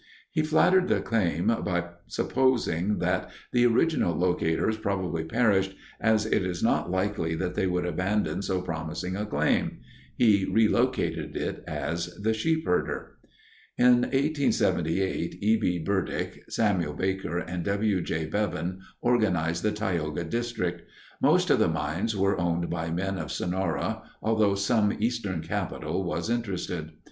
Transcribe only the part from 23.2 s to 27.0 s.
Sonora, although some Eastern capital was interested.